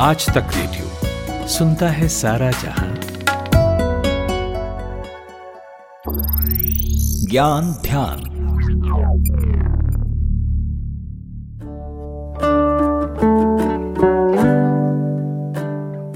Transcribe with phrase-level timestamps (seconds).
[0.00, 0.90] आज तक रेडियो
[1.48, 2.94] सुनता है सारा जहाँ।
[7.30, 8.22] ज्ञान ध्यान।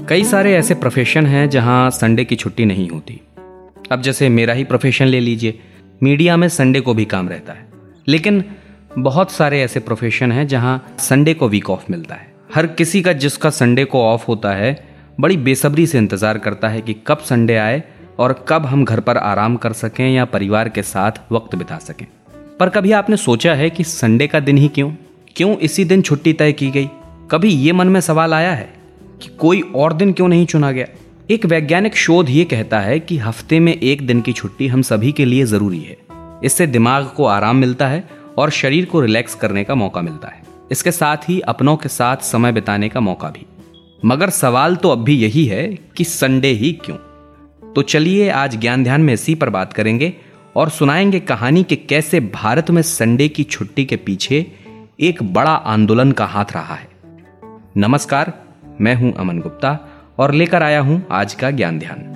[0.09, 3.21] कई सारे ऐसे प्रोफेशन हैं जहाँ संडे की छुट्टी नहीं होती।
[3.91, 5.59] अब जैसे मेरा ही प्रोफेशन ले लीजिए
[6.03, 7.67] मीडिया में संडे को भी काम रहता है।
[8.07, 8.45] लेकिन
[8.99, 13.13] बहुत सारे ऐसे प्रोफेशन हैं जहाँ संडे को वीक ऑफ़ मिलता है। हर किसी का
[13.13, 14.87] जिसका संडे को ऑफ़ होता है,
[15.19, 17.83] बड़ी बेसब्री से इंतज़ार करता है कि कब संडे आए
[18.19, 22.05] और कब हम घर पर आराम कर सकें या परिवार के साथ वक्त बिता सकें।
[22.59, 24.91] पर कभी आपने सोचा है कि संडे का दिन ही क्यों?
[25.35, 26.89] क्यों इसी दिन छुट्टी तय की गई?
[27.31, 28.73] कभी ये मन में सवाल आया है
[29.21, 30.87] कि कोई और दिन क्यों नहीं चुना गया?
[31.31, 35.11] एक वैज्ञानिक शोध ये कहता है कि हफ़्ते में एक दिन की छुट्टी हम सभी
[35.11, 35.97] के लिए ज़रूरी है।
[36.43, 40.42] इससे दिमाग को आराम मिलता है और शरीर को रिलैक्स करने का मौका मिलता है।
[40.71, 43.45] इसके साथ ही अपनों के साथ समय बिताने का मौका भी।
[44.05, 46.97] मगर सवाल तो अब भी यही है कि संडे ही क्यों?
[47.73, 50.13] तो चलिए आज ज्ञान ध्यान में इसी पर बात करेंगे
[50.55, 54.51] और सुनाएँगे कहानी के कैसे भारत में संडे की छुट्टी के पीछे
[54.99, 56.89] एक बड़ा आंदोलन का हाथ रहा है।
[57.77, 58.33] नमस्कार,
[58.81, 62.09] मैं हूँ अमन गुप्ता और लेकर आया हूँ आज का ज्ञान ध्यान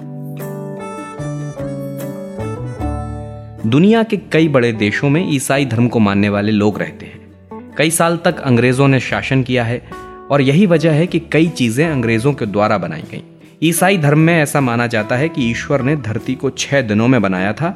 [3.65, 7.16] दुनिया के कई बड़े देशों में ईसाई धर्म को मानने वाले लोग रहते हैं।
[7.77, 9.81] कई साल तक अंग्रेज़ों ने शासन किया है
[10.31, 13.21] और यही वजह है कि कई चीज़ें अंग्रेज़ों के द्वारा बनाई गई।
[13.63, 17.21] ईसाई धर्म में ऐसा माना जाता है कि ईश्वर ने धरती को छह दिनों में
[17.21, 17.69] बनाया था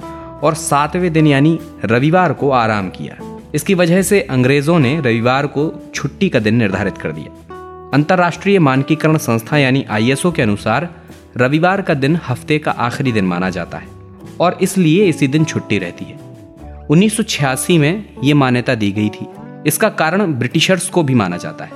[0.44, 3.18] और सातवें दिन यानी रविवार को आराम किया।
[3.56, 9.18] इसकी वजह से अंग्रेज़ों ने रविवार को छुट्टी का दिन निर्धारित कर दिया। अंतर्राष्ट्रीय मानकीकरण
[9.18, 10.90] संस्था यानी आईएसओ के अनुसार
[11.38, 13.88] रविवार का दिन हफ़्ते का आखिरी दिन माना जाता है
[14.40, 16.20] और इसलिए इसी दिन छुट्टी रहती है।
[16.90, 19.28] 1986 में ये मान्यता दी गई थी।
[19.68, 21.72] इसका कारण ब्रिटिशर्स को भी माना जाता है।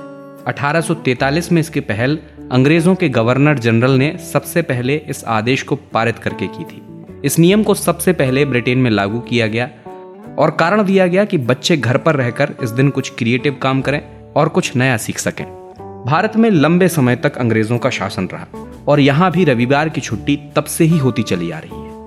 [0.46, 2.18] 1843 में इसकी पहल
[2.52, 6.82] अंग्रेज़ों के गवर्नर जनरल ने सबसे पहले इस आदेश को पारित करके की थी।
[7.24, 9.70] इस नियम को सबसे पहले ब्रिटेन में लागू किया गया
[10.38, 14.32] और कारण दिया गया कि बच्चे घर पर रहकर इस दिन कुछ क्रिएटिव काम करें
[14.36, 15.46] और कुछ नया सीख सकें।
[16.06, 18.46] भारत में लंबे समय तक अंग्रेज़ों का शासन रहा
[18.88, 22.06] और यहाँ भी रविवार की छुट्टी तब से ही होती चली आ रही है।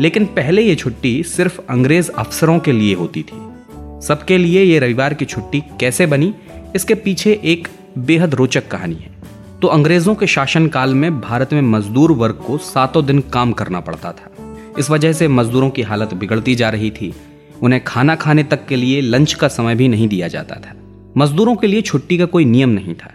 [0.00, 3.55] लेकिन पहले ये छुट्टी सिर्फ़ अंग्रेज़ अफसरों के लिए होती थी।
[4.08, 6.34] सबके लिए ये रविवार की छुट्टी कैसे बनी,
[6.76, 7.68] इसके पीछे एक
[7.98, 9.10] बेहद रोचक कहानी है।
[9.62, 13.80] तो अंग्रेज़ों के शासन काल में भारत में मजदूर वर्ग को सातों दिन काम करना
[13.80, 14.30] पड़ता था।
[14.78, 17.14] इस वजह से मजदूरों की हालत बिगड़ती जा रही थी।
[17.62, 20.74] उन्हें खाना खाने तक के लिए लंच का समय भी नहीं दिया जाता था।
[21.16, 23.12] मजदूरों के लिए छुट्टी का कोई नियम नहीं था।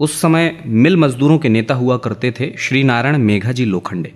[0.00, 4.12] उस समय मिल मजदूरों के नेता हुआ करते थे श्री नारायण मेघाजी लोखंडे।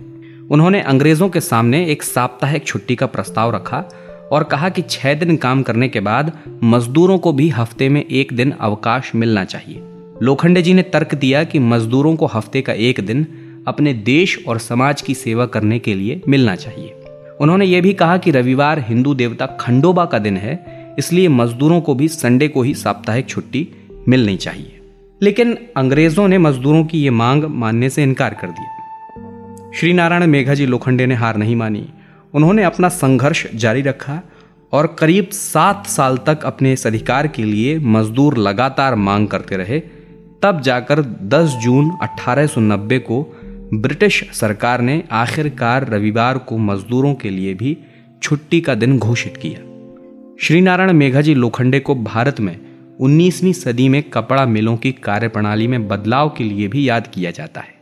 [0.51, 3.89] उन्होंने अंग्रेज़ों के सामने एक साप्ताहिक छुट्टी का प्रस्ताव रखा
[4.31, 6.31] और कहा कि छह दिन काम करने के बाद
[6.63, 9.81] मजदूरों को भी हफ़्ते में एक दिन अवकाश मिलना चाहिए।
[10.21, 13.27] लोखंडे जी ने तर्क दिया कि मजदूरों को हफ़्ते का एक दिन
[13.67, 16.95] अपने देश और समाज की सेवा करने के लिए मिलना चाहिए।
[17.41, 20.65] उन्होंने ये भी कहा कि रविवार हिंदू देवता खंडोबा का दिन है,
[20.99, 23.67] इसलिए मजदूरों को भी संडे को ही साप्ताहिक छुट्टी
[24.07, 24.79] मिलनी चाहिए।
[25.21, 30.65] लेकिन अंग्रेज़ों ने मजदूरों की ये मांग मानने से इनकार कर दिया। श्री नारायण मेघाजी
[30.65, 31.87] लोखंडे ने हार नहीं मानी।
[32.33, 34.21] उन्होंने अपना संघर्ष जारी रखा
[34.71, 39.79] और करीब सात साल तक अपने इस अधिकार के लिए मजदूर लगातार मांग करते रहे,
[40.41, 43.35] तब जाकर 10 जून 1890 को
[43.73, 47.77] ब्रिटिश सरकार ने आखिरकार रविवार को मजदूरों के लिए भी
[48.23, 49.59] छुट्टी का दिन घोषित किया।
[50.41, 52.59] श्रीनारायण मेघाजी लोखंडे को भारत में
[52.99, 57.61] 19वीं सदी में कपड़ा मिलों की कार्यप्रणाली में बदलाव के लिए भी याद किया जाता
[57.61, 57.73] है।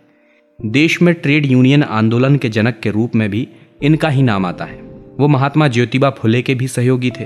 [0.66, 3.48] देश में ट्रेड यूनियन आंदोलन के जनक के रूप में भी
[3.84, 4.82] इनका ही नाम आता है।
[5.20, 7.26] वो महात्मा ज्योतिबा फुले के भी सहयोगी थे।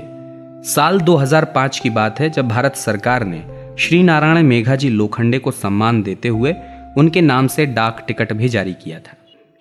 [0.62, 3.44] साल 2005 की बात है, जब भारत सरकार ने
[3.78, 6.54] श्री नारायण मेघाजी लोखंडे को सम्मान देते हुए
[6.98, 9.16] उनके नाम से डाक टिकट भी जारी किया था।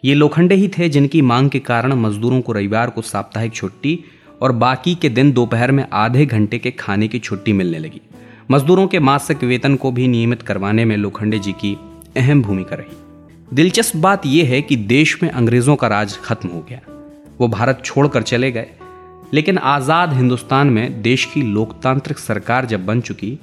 [0.05, 3.99] ये लोखंडे ही थे जिनकी मांग के कारण मजदूरों को रविवार को साप्ताहिक छुट्टी
[4.41, 8.01] और बाकी के दिन दोपहर में आधे घंटे के खाने की छुट्टी मिलने लगी।
[8.51, 11.77] मजदूरों के मासिक वेतन को भी नियमित करवाने में लोखंडे जी की
[12.17, 13.10] अहम भूमिका रही।
[13.53, 16.79] दिलचस्प बात यह है कि देश में अंग्रेज़ों का राज खत्म हो गया।
[17.39, 18.67] वो भारत छोड़कर चले गए।
[19.33, 23.39] लेकिन आज़ाद हिंदुस्तान में देश की लोकतांत्रिक सरकार जब बन चुकी,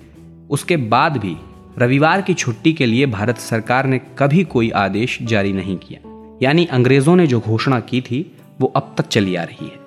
[0.51, 1.37] उसके बाद भी
[1.79, 6.01] रविवार की छुट्टी के लिए भारत सरकार ने कभी कोई आदेश जारी नहीं किया।
[6.43, 9.81] यानी अंग्रेज़ों ने जो घोषणा की थी, वो अब तक चली आ रही है।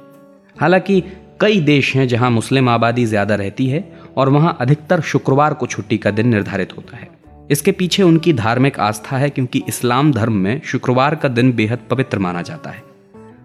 [0.60, 1.04] हालाँकि
[1.42, 5.98] कई देश हैं जहाँ मुस्लिम आबादी ज़्यादा रहती है और वहाँ अधिकतर शुक्रवार को छुट्टी
[5.98, 7.21] का दिन निर्धारित होता है।
[7.52, 12.20] इसके पीछे उनकी धार्मिक आस्था है क्योंकि इस्लाम धर्म में शुक्रवार का दिन बेहद पवित्र
[12.20, 12.84] माना जाता है।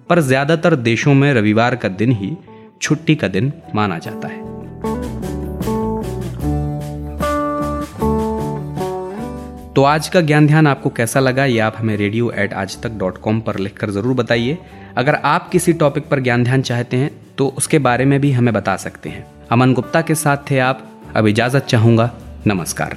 [0.08, 2.36] पर ज़्यादातर देशों में रविवार का दिन ही
[2.82, 4.44] छुट्टी का दिन माना जाता है।
[9.74, 12.92] तो आज का ज्ञान ध्यान आपको कैसा लगा, ये आप हमें रेडियो एट आज तक
[12.98, 14.58] डॉट कॉम पर लिखकर ज़रूर बताइए।
[14.96, 18.52] अगर आप किसी टॉपिक पर ज्ञान ध्यान चाहते हैं तो उसके बारे में भी हमें
[18.54, 22.10] बता सकते हैं। अमन गुप्ता के साथ थे आप। अब इजाज़त चाहूँगा।
[22.46, 22.96] नमस्कार।